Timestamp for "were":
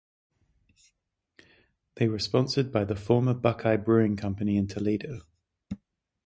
2.07-2.17